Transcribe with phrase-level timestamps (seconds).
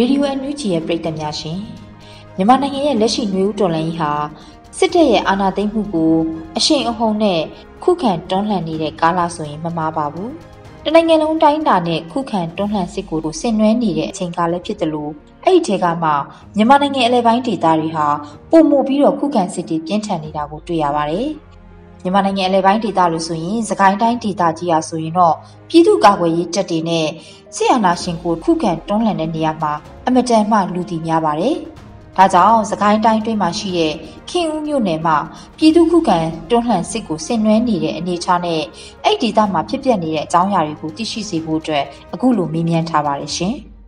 [0.00, 1.58] ရေဒီယိုအန်ယူဂျီရဲ့ပရိသတ်များရှင်
[2.36, 4.12] မြန်မာနိုင်ငံရဲ့လက်ရှိຫນွေဦးတော်လှန်ရေးဟာ
[4.80, 6.14] စစ်တပ်ရဲ့အာဏာသိမ်းမှုကို
[6.56, 7.40] အရှိန်အဟုန်နဲ့
[7.82, 10.32] ခုခံတွန်းလှန်နေတဲ့ကာလဆိုရင်မမှားပါဘူး
[10.84, 15.12] တနိုင်ငံလုံးတိုင်းတာနဲ့ခုခံတွန်းလှန်စစ်ကိုဆင်နွှဲနေတဲ့အချိန်ကာလဖြစ်တယ်လို့
[15.44, 16.10] အဲ့ဒီထဲကမှ
[16.56, 18.06] မြန်မာနိုင်ငံအလဲပိုင်းဒေသတွေဟာ
[18.50, 21.28] ပုံမှုပြီးတော့ခုခံစစ်တွေပြင်းထန်နေတာကိုတွေ့ရပါတယ်
[22.02, 25.34] မြန်မာနိုင်ငံအလဲပိုင်းဒေသလို့ဆိုရင်စကိုင်းတိုင်းဒေသကြီးဟာဆိုရင်တော့
[25.68, 27.06] ပြည်သူ့ကာကွယ်ရေးတပ်တွေနဲ့
[27.54, 29.72] ဆီယနာရှင်ကိုခုခံတွန်းလှန်တဲ့နေရာမှာ
[30.06, 31.56] အမတန်မှလူတည်များပါတယ်။
[32.16, 33.92] ဒါကြောင့်စကိုင်းတိုင်းတွင်းမှာရှိတဲ့
[34.30, 35.16] ခင်ဦးမြို့နယ်မှာ
[35.56, 36.18] ပြည်သူ့ခုခံ
[36.50, 38.60] တွန်းလှန်စစ်ကိုဆင်နွှဲနေတဲ့အနေအထားနဲ့
[39.04, 41.84] အဲ့ဒီဒေသမှာဖြစ်ပျက်နေတဲ့အကြောင်းအရာတွေကိုသိရှိစေဖို့အတွက်
[42.14, 43.56] အခုလိုမေးမြန်းထားပါတယ်ရှင်။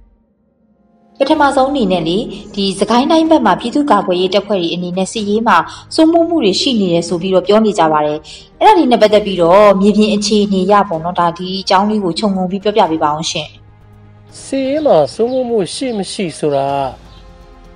[1.18, 2.18] ပထမဆုံးအနေနဲ့လေ
[2.54, 5.56] ဒီစကိုင်းတိုင်းဘက်မှာပြည်သူ့ကာကွယ်ရေးတပ်ဖွဲ့တွေအနေနဲ့စစ်ရေးမှာ
[5.94, 8.18] စိုးမိုးမှုတွေရှိနေတယ်ဆိုပြီးတော့ပြောနေကြပါတယ်။
[8.60, 13.48] အဲ့ဒါဒီနဲ့ပတ်သက်ပြီးတော့မြေပြင်အခြေအနေရပေါ့နော်ဒါဒီအကြောင်းလေးကိုခြုံငုံပြီးပြောပြပေးပါအောင်ရှင်။
[14.42, 16.66] စီရင်မှာစိုးမိုးမှုရှိမရှိဆိုတာ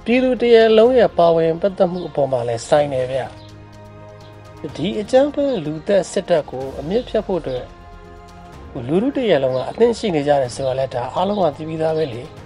[0.05, 3.21] ပြည်သူတရလုံးရဲ့ပါဝင်ပတ်သက်မှုအပေါ်မှာလဲစိုင်းနေဗျ။
[4.77, 7.65] ဒီအကြမ်းဖက်လူသက်စစ်တပ်ကိုအမြင့်ဖြတ်ဖို့အတွက်
[8.87, 12.23] လူလူတရလုံးကအသင့်ရှိနေကြတယ်ဆိုတော့လဲဒါအားလုံးကသိပြီးသားပဲလေ။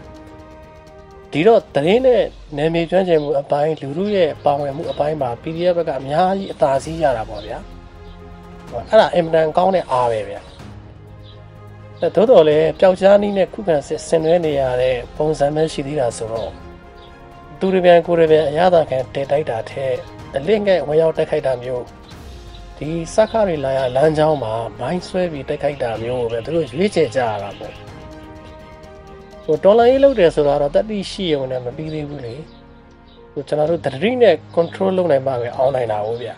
[1.33, 2.23] ဒီတော့တရင်နဲ့
[2.57, 7.59] နယ်မြေကျွမ်းကျင်မှုအပိုင်းလူလူရဲ့ပါဝင်မှုအပိုင်းမှာ PDF ဘက်ကအများကြီးအသာစီးရတာပေါ့ဗျာ
[8.73, 10.41] အဲ့ဒါအင်မတန်ကောင်းတဲ့အားပဲဗျာ
[12.01, 16.68] အဲသို့တော်လည်းပျောက်ကြားနည်းနဲ့ခုခံစစ်ဆင်နွှဲနေရတဲ့ပုံစံပဲရှိသေးတာဆိုတော့
[17.59, 19.87] သူတွေပြန်ကိုယ်တွေပြန်အရသာခံတဲတိုက်တာထဲ
[20.37, 21.85] အလင့်ငယ်ဝင်ရောက်တိုက်ခိုက်တာမျိုး
[22.79, 27.75] ဒီစက္ခတွေလာရလမ်းကြောင်းမှာမိုင်းဆွဲပြီးတိုက်ခိုက်တာမျိုးကိုပဲသူတို့ရွေးချယ်ကြရတာပေါ့
[29.45, 32.35] ဟိုဒေါ်လာရေးလုပ်တယ်ဆိုတာတော့တတိရှိရုံနဲ့မပြီးသေးဘူးလေ
[33.33, 36.31] ဟိုကျွန်တော်တို့တတိနဲ့ control လုပ်နိုင်မှပဲအောင်းနိုင်တာဟုတ်ဗျ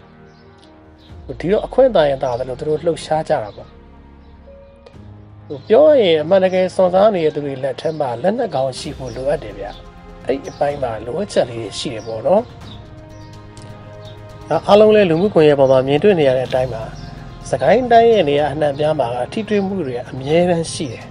[1.24, 3.68] ဟိုဒီတော့အခွင့်အရေးတာတယ်လို့သူတို့လှုပ်ရှားကြတာပေါ့
[5.46, 9.66] ဟိုပြောရင်အမှန်တကယ်စွန်စားနေတဲ့သူတွေလက်ထက်မှာလက်နက်ကောင်းရှိဖို့လိုအပ်တယ်ဗျ
[10.30, 12.42] အဲ့ဒီအပိုင်းမှာလိုအပ်ချက်လေးရှိတယ်ပေါ့နော်
[14.68, 16.82] အားလုံးလည်းလူမှုကွန်ရက်ပေါ်မှာမြင်တွေ့နေရတဲ့အတိုင်းမှာ
[17.50, 21.04] စကိုင်းတိုင်းရဲ့နေရာအနှံ့ပြားမှာအထီးတွေးမှုတွေအမြဲတမ်းရှိတယ်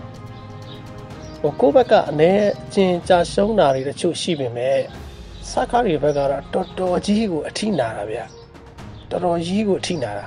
[1.41, 4.77] ဟိုကိုယ့်ဘက်ကအနည်းအကျဉ်းကြာရှုံးတာတွေတချို့ရှိပေမဲ့
[5.49, 8.19] စကားတွေဘက်ကတော့တော်တော်ကြီးကိုအထိနာတာဗျ
[9.09, 10.25] တော်တော်ကြီးကိုအထိနာတာ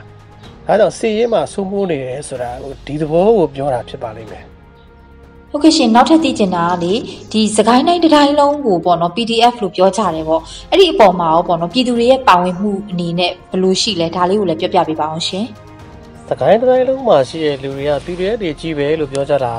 [0.66, 4.44] ဒါကြောင့်စေရေးမှာစိုးမိုးနေတယ်ဆိုတာဟိုဒီသဘောကိုပြောတာဖြစ်ပါလိမ့်မယ်
[5.54, 6.94] ဟုတ်ကဲ့ရှင်နောက်ထပ်သိချင်တာကလေ
[7.32, 15.46] ဒီစကိုင်းတိုင်းတိုင်းလုံးကိုပေါ့နော် PDF လို့ပြောကြတယ်ပေါ့အဲ့ဒီအပေါ်မှာရောပေါ့နော်ပြည်သူတွေရဲ့ပါဝင်မှုအနေနဲ့ဘယ်လိုရှိလဲဒါလေးကိုလည်းပြောပြပေးပါအောင်ရှင်
[16.28, 19.54] စကိုင်းတိုင်းလုံးမှာရှိတဲ့လူတွေက PDF တွေကြီးပဲလို့ပြောကြတာ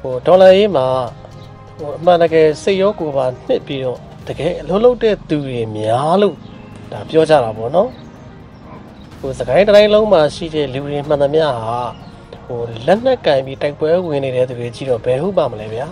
[0.00, 0.86] ဟိုဒေါ်လာရေးမှာ
[1.78, 6.36] ဟိုအမှန်တကယ်စိတ်ရောကိုယ်ပါနှစ်ပြီးတော့တကယ်အလုံးလုံးတဲ့သူတွေများလို့
[6.92, 7.88] ဒါပြောကြတာပေါ့နော်
[9.20, 11.78] ဟိုစကိုင်းတိုင်းလုံးမှာရှိတဲ့လူတွေမှန်သမျှဟာ
[12.46, 15.86] ဟိုလက်နက်ကင်ပြီးတိုက်ပွဲဝင်နေတဲ့သူတွေကြီးတော့ဘယ်ဟုတ်ပါမလဲဗျာ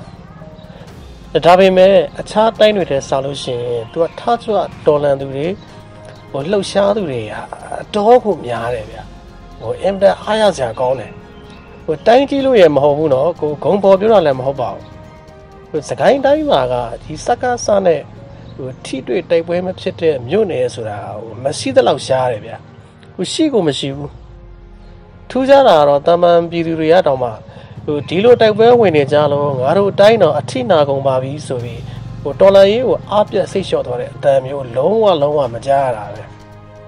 [1.45, 5.47] ဒါပေမဲ့အခြားတိုင်းတွေတဲ့ဆောက်လို့ရှိရင်သူကထားချွတ်တော်လန်သူတွေ
[6.31, 7.33] ဟိုလှုပ်ရှားသူတွေက
[7.81, 9.03] အတော်ကိုများတယ်ဗျာ
[9.61, 11.13] ဟိုအင်တာအားရစရာကောင်းတယ်
[11.85, 14.85] ဟိုတိုင်းကြီးလို့ရမဟုတ်ဘူးနော်ကိုဂုံပေါ်ပြောတာလည်းမဟုတ်ပါဘူး
[15.71, 18.01] ဟိုစကိုင်းတိုင်းမှာကဒီစက္ကစနဲ့
[18.57, 22.53] ဟိုထိတွေ့တိုက်ပွဲမဖြစ်တဲ့မြို့နယ်ဆိုတာဟိုမရှိသလောက်ရှားတယ်ဗျ
[23.15, 24.20] ဟိုရှိကိုမရှိဘူး
[25.31, 27.31] ထူးခြားတာကတော့တာမန်ပြည်သူတွေကတောင်မှ
[27.87, 31.83] ဟိုဒီလိုတိုက်ပွဲဝင်နေကြလို့ငါတို့တိုင်းတော့အထိနာကုန်ပါပြီဆိုပြီး
[32.23, 36.23] ဟိုတော်လန်ရေးကိုအားပြတ်စိတ်လျှော့သွားတဲ့အတန်မျိုးလုံးဝလုံးဝမကြားရတာပဲ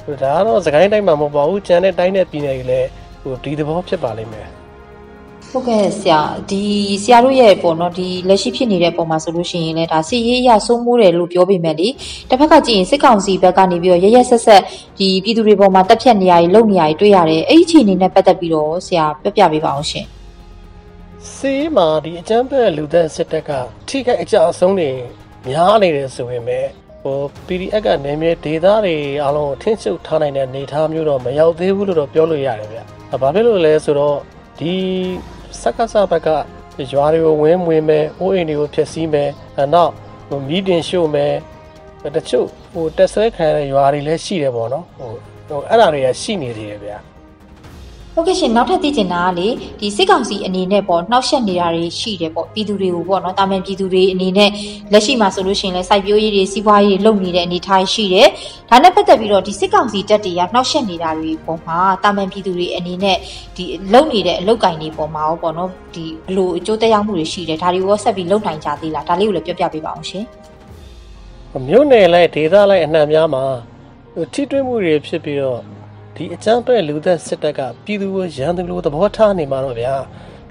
[0.05, 2.89] ဟိုဒါကတော့စကိုင်းတိုင်းမှာမဟုတ်ပါဘူးကျန်တဲ့တိုင်းနဲ့ပြည်နယ်တွေလည်း
[3.23, 4.49] ဟိုဒီသဘောဖြစ်ပါလိမ့်မယ်
[5.53, 6.21] ဟုတ်ကဲ့ဆရာ
[6.51, 6.63] ဒီ
[7.03, 11.89] ဆရာတို့ရဲ့ပေါ့နော်ဒီလက်ရှိဖြစ်နေတဲ့ပုံမှာဆိုလို့ရှိရင်လည်းဒါစီရေးအရစိုးမိုးတယ်လို့ပြောပေမဲ့လေ
[12.29, 14.63] တစ်ဖက်ကကြည့်ရင်စစ်ကောင်စီဘက်ကနေပြီးတော့ရရဆက်ဆက်
[14.99, 20.07] ဒီပြည်သူတွေပေါ်မှာတက်ဖြတ်နေရည်လုံနေရည်တွေ့ရတယ်အဲ့ဒီအခြေအနေနဲ့ပတ်သက်ပြီးတော့ဆရာပြပြပေးပါအောင်ရှင်
[21.35, 23.51] စီးမှာဒီအကြမ်းဖက်လူသက်စစ်တပ်က
[23.89, 24.91] ထိခိုက်အကြအဆုံးတွေ
[25.49, 26.67] များနေတယ်ဆိုပေမဲ့
[27.03, 32.79] ဟို PDF ကနေမြေဒေတာတွေအားလုံးထင်းချုပ်ထားနိုင်တဲ့နေသားမျိုးတော့မရောက်သေးဘူးလို့တော့ပြောလို့ရတယ်ဗျ။
[33.23, 34.17] ဘာဖြစ်လို့လဲဆိုတော့
[34.61, 34.75] ဒီ
[35.61, 36.29] စက္ကစဘက်က
[36.93, 39.31] ရွာတွေကိုဝင်းမွေးမယ်အိုးအိမ်တွေကိုဖျက်ဆီးမယ်
[39.75, 39.93] နောက်
[40.49, 41.33] မီးတင်ရှို့မယ်
[42.17, 45.11] တချို့ဟိုတက်ဆွဲခံရတဲ့ရွာတွေလည်းရှိတယ်ပေါ့နော်ဟို
[45.49, 46.99] ဟိုအဲ့ဒါတွေကရှိနေသေးတယ်ဗျာ
[48.15, 49.49] ဟုတ်ကဲ့ရှင်နောက်ထပ်သိချင်တာကလေ
[49.81, 54.51] ဒီစစ်ကောင်စီအနေနဲ့ပေါ့နှောက်ယှက်နေတာတွေရှိတယ်ပေါ့ပြည်သူတွေကိုပေါ့နော်တာမန်ပြည်သူတွေအနေနဲ့
[54.93, 58.29] လက်ရှိမှာဆိုလို့ရှိရင်လဲစိုက်ပျိုးရေးတွေစီးပွားရေးတွေလုပ်နေတဲ့အနေအထားရှိတယ်
[58.71, 63.17] ဒါနဲ့ပတ်သက်ပြီးတော့ဒီစစ်ကောင်စီတပ်တွေကနှောက်ယှက်နေတာတွေပုံမှာတာမန်ပြည်သူတွေအနေနဲ့
[63.57, 70.25] ဒီလုပ်နေတဲ့အလုပ်ကင်တွေပုံမှာရောပေါ့နော်ဒီဘလို့အကျိုးသက်ရောက်မှုတွေရှိတယ်ဒါတွေကိုဆက်ပြီးလုပ်နိုင်ကြသေးလားဒါလေးကိုလည်းပြောပြပေးပါအောင်ရှင်
[71.69, 73.45] မြို့နယ်လိုက်ဒေသလိုက်အနှံ့များမှာ
[74.35, 75.82] ထိတွေ့မှုတွေဖြစ်ပြီးတော့
[76.17, 79.95] ဒီအကြမ်းဖက်လူသက်စစ်တပ်ကပြည်သူကိုရန်သူလိုသဘောထားနေမှာတော့ဗျာ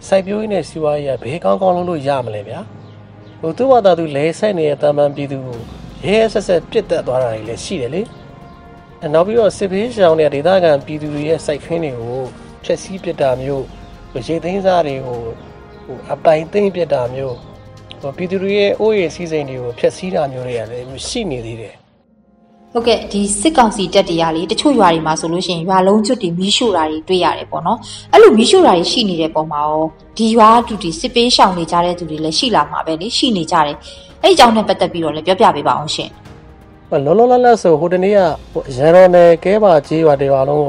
[0.07, 2.59] စိုက်ပျိုးရေးနဲ့စီးပွားရေးကဘေးကောင်းကောင်းလုပ်လို့ရမလဲဗျာ
[3.41, 5.59] ဟိုသူ့ဘာသာသူလဲဆိုင်နေတဲ့တာမန်ပြည်သူကို
[6.05, 8.01] ရဲရဲဆက်ဆက်ပြစ်တက်သွားတာတွေလည်းရှိတယ်လေ
[9.01, 12.21] အဲနောက်ပြီးတော့စစ်ဘေးရှောင်တဲ့ဒေသခံပြည်သူတွေရဲ့စိုက်ခင်းတွေကို
[12.63, 13.65] ဖျက်ဆီးပစ်တာမျိုး
[14.27, 15.19] ရေသိမ်းစားတွေကို
[15.85, 17.37] ဟိုအပိုင်သိမ်းပစ်တာမျိုး
[18.01, 21.75] ဟိုပြည်သူတွေရဲ့အိုးရည်စည်းစိမ်တွေကိုဖျက်ဆီးတာမျိုးတွေကလည်းရှိနေသေးတယ်
[22.73, 27.77] ဟုတ်ကဲ့ဒီစစ်ကောင်စီတပ်တရားလေးတချို့ရွာတွေမှာဆိုလို့ရှိရင်ရွာလုံးကျွတ်တွေမီးရှို့တာတွေတွေ့ရတယ်ပေါ့နော်
[28.11, 29.81] အဲ့လိုမီးရှို့တာတွေရှိနေတဲ့ပုံမှာရော
[30.17, 33.75] ဒီရွာတူတီစစ်ပေးရှောင်နေကြတဲ့သူတွေလည်းရှိလာမှာပဲလေရှိနေကြတယ်
[34.23, 36.09] အဲ့ဒီအကြောင်းနဲ့ပတ်သက်ပြီးတော့လည်းပြောပြပေးပါအောင်ရှင်
[36.89, 38.19] ဟိုလောလောလတ်လတ်ဆိုဟိုတနေ့က
[38.51, 40.65] ဟိုရန်တော်နယ်ကဲပါကြီးရွာတရွာလုံး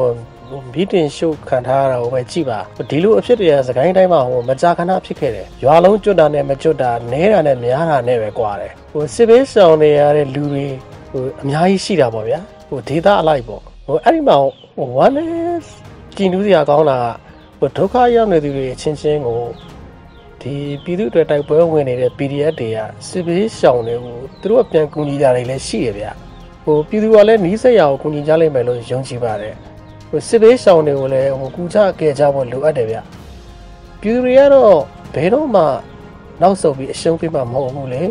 [0.51, 2.59] ကိုမီတင်ရှုပ်ခံထားရတာကိုပဲကြည့်ပါ
[2.91, 10.67] ဒီလိုအဖြစ်တွေကစကိုင်းတိုင်းမှာဟိုမကြာခဏဖြစ်ခဲ့တယ်ရွာလုံးကျွတ်တာနဲ့မကျွတ်တာနဲတာနဲ့များတာနဲ့ပဲကွာတယ်ဟိုစစ်ဘေးဆောင်နေရတဲ့လူတွေ
[11.13, 14.37] ဟိုအများကြီးရှိတာပေါ့ဗျာဟိုဒေသအလိုက်ပေါ့ဟိုအဲ့ဒီမှာ
[14.77, 15.29] ဟိုဝမ်းနဲ့
[16.17, 17.05] ကြည်နူးစရာကောင်းတာက
[17.59, 19.41] ဟိုဒုက္ခရောက်နေသူတွေအချင်းချင်းကို
[20.41, 20.55] ဒီ
[20.85, 22.79] ပြည်သူ့အတွက်တိုက်ပွဲဝင်နေတဲ့ PDF တွေက
[23.09, 26.11] စစ်ဘေးရှောင်တွေကိုသူတို့ကပြန်ကူညီကြတယ်လည်းရှိရဗျာ
[26.65, 29.55] ဟိုပြည်သူကလည်းနီးစက်ရအောင်ကူညီကြလိမ့်မယ်လို့ယုံကြည်ပါတယ်
[30.09, 32.97] ဟိုစစ်ဘေးရှောင်တွေကိုလည်းဟိုကူချကဲကြဖို့လိုအပ်တယ်ဗျ
[34.01, 34.75] ပြည်သူတွေကတော့
[35.15, 35.63] ဘယ်တော့မှ
[36.43, 38.03] နောက်ဆုတ်ပြီးအရှုံးပေးမှာမဟုတ်ဘူးလေ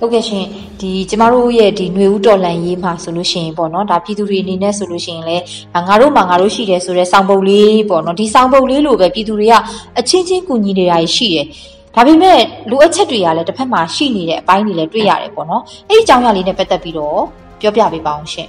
[0.00, 0.44] ဟုတ်ကဲ့ရှင်
[0.80, 5.44] ဒီကျမတို့ရဲ့ဒီຫນွေဦးတော်လန်ရေးမှာဆိုလို့ရှိရင်ပေါ့နော်ဒါပြည်သူတွေအနေနဲ့ဆိုလို့ရှိရင်လည်း
[5.88, 9.54] ငါတို့မှငါတို့ရှိတယ်ဆိုတဲ့စောင်းပုတ်လေးပေါ့နော်ဒီစောင်းပုတ်လေးလိုပဲပြည်သူတွေက
[9.98, 11.46] အချင်းချင်းကူညီနေတာရှိတယ်
[11.94, 17.20] ဒါပေမဲ့လူအပ်ချက်တွေကလည်းတစ်ဖက်မှာရှိနေတဲ့အပိုင်းတွေလည်းတွေ့ရတယ်ပေါ့နော်အဲ့ဒီအကြောင်းအရာလေးနဲ့ပတ်သက်ပြီးတော့
[17.60, 18.48] ပြောပြပေးပါအောင်ရှင်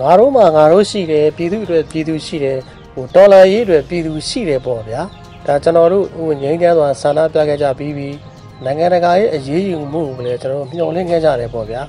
[0.00, 2.58] ငါတို့မှငါတို့ရှိတယ်ပြည်သူတွေပြည်သူရှိတယ်
[2.94, 5.02] ဟိုဒေါ်လာရေးတွေပြည်သူရှိတယ်ပေါ့ဗျာ
[5.46, 8.14] ဒါကျွန်တော်တို့ဟိုငိမ့်ချမ်းစွာဆန္ဒပြခဲ့ကြပြီးပြီး
[8.62, 11.82] နိုင်ငံတကာရဲ့အရေးယူမှုကိုလည်းကျွန်တော်တို့မျှော်လင့်ခဲ့ကြတယ်ပေါ့ဗျာ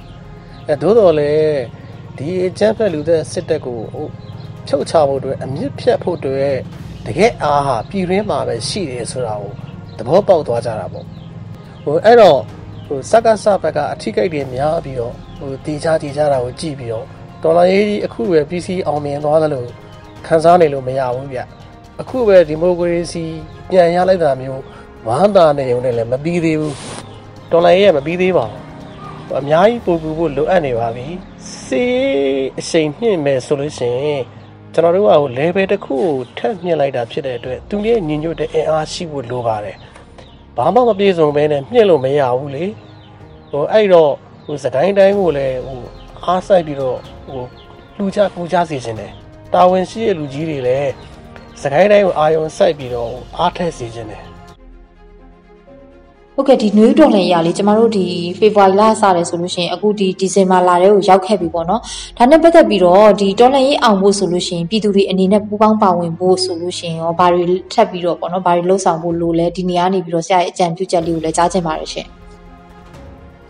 [0.67, 1.59] အဲသို့တော်လည်း
[2.17, 4.07] ဒီအကြမ်းဖက်လူသက်စစ်တပ်ကိုဟို
[4.67, 6.55] ဖြုတ်ချဖို့အတွက်အမြင့်ဖြတ်ဖို့အတွက်
[7.05, 9.51] တကယ်အားဟာပြည်ရင်းမှာပဲရှိတယ်ဆိုတာကို
[9.97, 11.05] သဘောပေါက်သွားကြတာပေါ့
[11.83, 12.39] ဟိုအဲ့တော့
[12.87, 17.05] ဟိုစက္ကစဘက်ကအထိကိတ်တွေများပြီးတော့ဟိုတီချာတီချာတာကိုကြည့်ပြီးတော့
[17.43, 19.65] ဒေါ်လာရေးကြီးအခုပဲ PC အောင်မြင်သွားသလို
[20.25, 21.39] ခန်းစားနေလို့မရဘူးဗျ
[22.01, 23.23] အခုပဲဒီမိုကရေစီ
[23.69, 24.61] ပြန်ရလိုက်တာမျိုး
[25.07, 26.75] ဝမ်းသာနေုံနဲ့လည်းမပြီးသေးဘူး
[27.51, 28.65] ဒေါ်လာရေးကမပြီးသေးပါဘူး
[29.39, 31.07] အများကြီးပို့ကူဖို့လိုအပ်နေပါပြီ
[31.65, 31.93] စေး
[32.59, 34.23] အချိန်နှင့်မယ်ဆိုလို့ရှိရင်
[34.73, 39.77] ကျွန်တော်တို့ကဟို level တစ်ခုကိုထပ်မြင့်လိုက်တာဖြစ်တဲ့အတွက်သူရဲ့ညီညွတ်တဲ့အင်အားရှိဖို့လိုပါတယ်
[40.57, 42.65] ဘာမှမပြေစုံဘဲနဲ့မြင့်လို့မရဘူးလေ
[43.51, 44.11] ဟိုအဲ့တော့
[44.45, 45.81] ဟိုစကိုင်းတိုင်းကိုလည်းဟို
[46.25, 46.97] အားဆိုင်ပြီးတော့
[47.27, 47.43] ဟို
[47.97, 49.11] လူချကူချစေခြင်းတယ်
[49.53, 50.91] တာဝန်ရှိတဲ့လူကြီးတွေလည်း
[51.61, 54.34] စကိုင်းတိုင်းကိုအာယုံစိုက်ပြီးတော့အားထက်စေခြင်းတယ်
[56.37, 58.05] ဟုတ်ကဲ့ဒီနွေဦးတော်လန်ရာလေးကျမတို့ဒီ
[58.39, 61.81] ဖေဖော်ဝါရီလစတယ်ဆိုလို့ရှိရင်အခုဒီဒီဇင်ဘာလထဲကိုရောက်ခဲ့ပြီပေါ့နော်
[62.17, 67.43] ဒါနဲ့ပတ်သက်ပြီးတော့ဒီတော်လန်ရေးအောင်ဖို့ဆိုလို့ရှိရင်ပြည်သူတွေအနေနဲ့ပူးပေါင်းပါဝင်ဖို့ဆိုလို့ရှိရင်ရောဘာတွေ
[67.73, 72.07] ထပ်ပြီးတော့ပေါ့နော်ဘာတွေလှုပ်ဆောင်ဖို့လိုလဲဒီနေရာနေပြီးတော့ဆရာရဲ့အကြံပြုချက်လေးကိုလည်းကြားချင်ပါတယ်ရှင်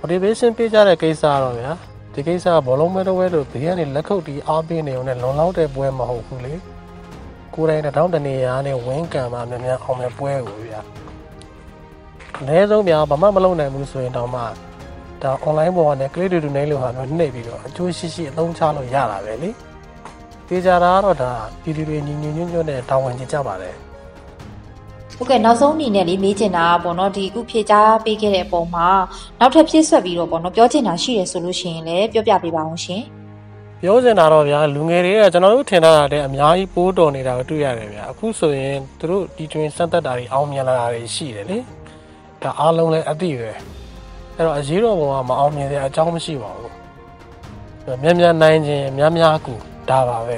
[0.02, 1.72] motivation ပေးကြတဲ့ကိစ္စတော့ဗျာ
[2.14, 6.54] ဒီကိစ္စကဘောလုံးမဲတော့ဝဲလို့ဘေးကနေလက်ခုပ်တီးအားပေးနေုံနဲ့လုံလောက်တဲ့ပွဲမဟုတ်ဘူးလေ
[7.56, 10.82] ကိုယ်တိုင်တစ်ထောင်တနေရာနဲ့ဝင်းကံမှာများများအောင်မဲ့ပွဲကိုဗျာ
[12.42, 14.42] အနည်းဆုံးဗျာဘာမှမလုပ်နိုင်ဘူးဆိုရင်တော့မှ
[15.22, 19.50] ဒါ online ပေါ်ကနေ click to donate လို့ဟာမျိုးနှိပ်ပြီးတော့အကျိုးရှိရှိအသုံးချလို့ရတာပဲလေ
[20.48, 23.76] ပြေကြတာကတော့ဒါပြည်သူတွေညီညီညွတ်ညွတ်နဲ့တာဝန်ကျကြပါတယ်
[25.18, 28.88] ဟုတ်ကဲ့နောက်ဆုံးအနေနဲ့လေးမေးချင်တာကပေါ့နော်ဒီအခုဖြေကြားပေးခဲ့တဲ့အပေါ်မှာ
[29.40, 33.04] နောက်ထပ်ဖြည့်ဆွက်ပြီးတော့ပေါ့နော်ပြောချင်တာရှိတယ်ဆိုလို့ရှိရင်လည်းပြောပြပေးပါအောင်ရှင်
[33.82, 41.58] ပြောစင်တာတော့ဗျာလူငယ်တွေကကျွန်တော်တို့ထင်ထားတာတဲ့အများကြီးပိုးတော်နေတာကိုတွေ့ရတယ်ဗျာအခုဆိုရင်သူတို့ဒီတွင်စက်သက်တာတွေအောင်မြင်လာတာတွေရှိတယ်လေ
[42.46, 43.50] ဒါအားလုံးလည်းအသိပဲ
[44.36, 46.74] အဲ့တော့အရေးတော်ပုံကမအောင်မြင်တဲ့အကြောင်းမရှိပါဘူး
[48.02, 49.54] မြန်မြန်နိုင်ခြင်းများများကူ
[49.90, 50.38] ဒါပါပဲ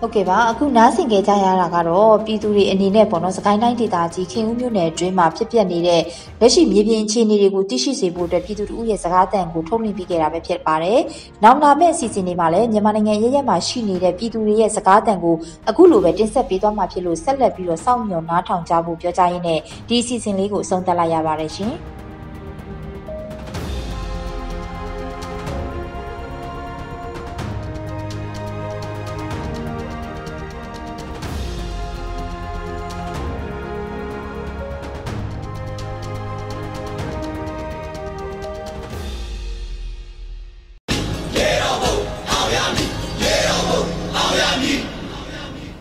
[0.00, 6.02] ဟုတ်ကဲ့ပါအခုနားဆင်ကြကြရတာကတော့ပြည်သူတွေအနေနဲ့ပေါ့နော်စကိုင်းတိုင်းဒေသကြီးခင်ဦးမြို့နယ်အတွင်းမှာဖြစ်ပျက်နေတဲ့
[6.40, 11.00] လက်ရှိမြေပြင်အခြေအနေတွေကိုသိရှိစေဖို့အတွက်ပြည်သူတို့ရဲ့စကားသံကိုထုတ်လွှင့်ပေးခဲ့တာပဲဖြစ်ပါတယ်။
[11.44, 15.36] နောက်လာမယ့်အစီအစဉ်တွေမှာလည်းမြန်မာနိုင်ငံရဲရဲမှာရှိနေတဲ့ပြည်သူတွေရဲ့စကားသံကို
[15.68, 21.74] အခုလိုပဲတင်ဆက်ပေးသွားမှာဖြစ်လို့ဆက်လက်ပြီးတော့စောင့်မျှော်နားထောင်ကြဖို့ပြောကြရင်းနဲ့ဒီအစီအစဉ်လေးကိုအဆုံးသတ်လိုက်ရပါတယ်ရှင်။